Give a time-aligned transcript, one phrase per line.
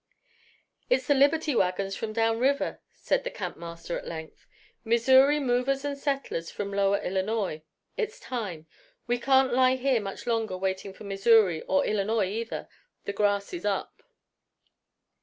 [0.89, 4.47] "It's the Liberty wagons from down river," said the campmaster at length.
[4.83, 7.61] "Missouri movers and settlers from lower Illinois.
[7.97, 8.65] It's time.
[9.05, 12.67] We can't lie here much longer waiting for Missouri or Illinois, either.
[13.05, 14.01] The grass is up."